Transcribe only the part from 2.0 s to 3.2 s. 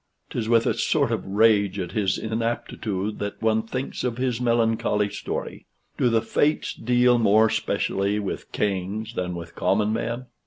inaptitude